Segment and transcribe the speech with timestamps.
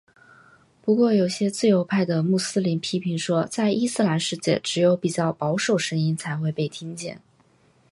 [0.81, 7.21] 不过有些自由派的穆斯林批评说在伊斯兰世界只有比较保守声音才会被听见。